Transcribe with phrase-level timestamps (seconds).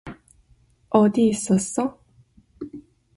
[0.89, 1.99] 어디 있었어?